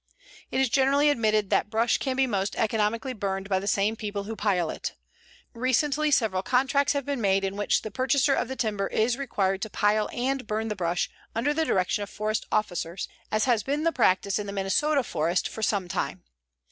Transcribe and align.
It 0.49 0.59
is 0.59 0.67
generally 0.69 1.11
admitted 1.11 1.51
that 1.51 1.69
brush 1.69 1.99
can 1.99 2.15
be 2.15 2.25
most 2.25 2.55
economically 2.55 3.13
burned 3.13 3.47
by 3.49 3.59
the 3.59 3.67
same 3.67 3.95
people 3.95 4.23
who 4.23 4.35
pile 4.35 4.71
it. 4.71 4.95
Recently 5.53 6.09
several 6.09 6.41
contracts 6.41 6.93
have 6.93 7.05
been 7.05 7.21
made 7.21 7.43
in 7.43 7.55
which 7.55 7.83
the 7.83 7.91
purchaser 7.91 8.33
of 8.33 8.47
the 8.47 8.55
timber 8.55 8.87
is 8.87 9.15
required 9.15 9.61
to 9.61 9.69
pile 9.69 10.09
and 10.11 10.47
burn 10.47 10.69
the 10.69 10.75
brush 10.75 11.07
under 11.35 11.53
the 11.53 11.65
direction 11.65 12.01
of 12.01 12.09
forest 12.09 12.47
officers, 12.51 13.07
as 13.31 13.45
has 13.45 13.61
been 13.61 13.83
the 13.83 13.91
practice 13.91 14.39
in 14.39 14.47
the 14.47 14.53
Minnesota 14.53 15.03
forest 15.03 15.47
for 15.47 15.61
some 15.61 15.87
time. 15.87 16.23